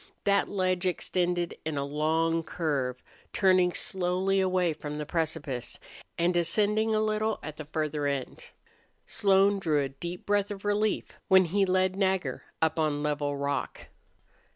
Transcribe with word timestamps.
That 0.23 0.49
ledge 0.49 0.87
extended 0.87 1.59
in 1.63 1.77
a 1.77 1.83
long 1.85 2.41
curve, 2.41 3.03
turning 3.33 3.71
slowly 3.73 4.39
away 4.39 4.73
from 4.73 4.97
the 4.97 5.05
precipice, 5.05 5.79
and 6.17 6.35
ascending 6.35 6.95
a 6.95 6.99
little 7.01 7.37
at 7.43 7.57
the 7.57 7.65
further 7.65 8.07
end. 8.07 8.45
Slone 9.05 9.59
drew 9.59 9.83
a 9.83 9.89
deep 9.89 10.25
breath 10.25 10.49
of 10.49 10.65
relief 10.65 11.19
when 11.27 11.45
he 11.45 11.67
led 11.67 11.95
Nagger 11.95 12.41
up 12.63 12.79
on 12.79 13.03
level 13.03 13.37
rock. 13.37 13.89